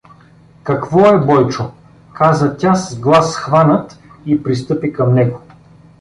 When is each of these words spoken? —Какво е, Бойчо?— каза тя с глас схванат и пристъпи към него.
—Какво 0.63 1.07
е, 1.09 1.25
Бойчо?— 1.25 1.71
каза 2.13 2.57
тя 2.57 2.75
с 2.75 2.99
глас 2.99 3.33
схванат 3.33 3.99
и 4.25 4.43
пристъпи 4.43 4.93
към 4.93 5.13
него. 5.13 5.41